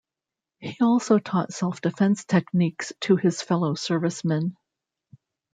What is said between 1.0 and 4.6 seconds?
taught self-defense techniques to his fellow servicemen.